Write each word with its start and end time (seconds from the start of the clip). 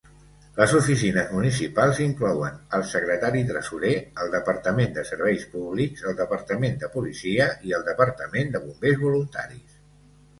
Les 0.59 0.71
oficines 0.77 1.27
municipals 1.33 1.99
inclouen 2.05 2.55
el 2.77 2.85
secretari 2.93 3.43
tresorer, 3.49 3.91
el 4.23 4.31
departament 4.35 4.95
de 4.95 5.03
serveis 5.09 5.45
públics, 5.51 6.07
el 6.13 6.17
departament 6.23 6.81
de 6.85 6.91
policia 6.95 7.51
i 7.73 7.77
el 7.81 7.85
departament 7.91 8.51
de 8.57 8.63
bombers 8.65 8.99
voluntaris. 9.05 9.77